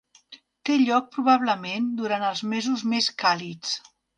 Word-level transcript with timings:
Té 0.69 0.77
lloc 0.83 1.11
probablement 1.17 1.91
durant 2.01 2.27
els 2.33 2.43
mesos 2.55 2.85
més 2.95 3.15
càlids. 3.25 3.79